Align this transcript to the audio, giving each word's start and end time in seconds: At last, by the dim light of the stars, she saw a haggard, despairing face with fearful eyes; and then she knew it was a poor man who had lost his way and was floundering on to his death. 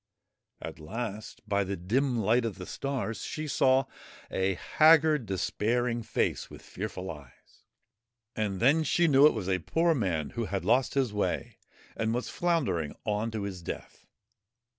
At 0.63 0.79
last, 0.79 1.47
by 1.47 1.63
the 1.63 1.77
dim 1.77 2.17
light 2.17 2.43
of 2.43 2.57
the 2.57 2.65
stars, 2.65 3.21
she 3.23 3.47
saw 3.47 3.83
a 4.31 4.55
haggard, 4.55 5.27
despairing 5.27 6.01
face 6.01 6.49
with 6.49 6.63
fearful 6.63 7.11
eyes; 7.11 7.65
and 8.35 8.59
then 8.59 8.83
she 8.83 9.07
knew 9.07 9.27
it 9.27 9.33
was 9.35 9.47
a 9.47 9.59
poor 9.59 9.93
man 9.93 10.31
who 10.31 10.45
had 10.45 10.65
lost 10.65 10.95
his 10.95 11.13
way 11.13 11.59
and 11.95 12.15
was 12.15 12.29
floundering 12.29 12.95
on 13.05 13.29
to 13.29 13.43
his 13.43 13.61
death. 13.61 14.07